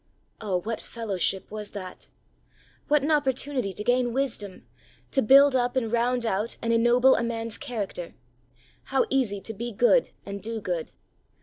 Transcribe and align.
Oh, 0.41 0.57
what 0.61 0.81
fellowship 0.81 1.51
was 1.51 1.69
that! 1.73 2.09
What 2.87 3.03
an 3.03 3.11
opportunity 3.11 3.71
to 3.71 3.83
gain 3.83 4.13
wisdom, 4.13 4.65
to 5.11 5.21
build 5.21 5.55
up 5.55 5.75
and 5.75 5.91
round 5.91 6.25
out 6.25 6.57
and 6.59 6.73
ennoble 6.73 7.15
a 7.15 7.21
man's 7.21 7.59
character! 7.59 8.15
How 8.85 9.05
easy 9.11 9.39
to 9.41 9.53
be 9.53 9.71
good 9.71 10.09
and 10.25 10.41
do 10.41 10.59
good 10.59 10.89